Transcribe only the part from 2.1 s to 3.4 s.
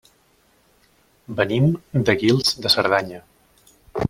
Guils de Cerdanya.